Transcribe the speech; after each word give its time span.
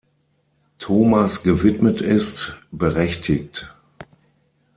Thomas 0.79 1.43
gewidmet 1.43 2.01
ist, 2.01 2.55
berechtigt. 2.71 3.71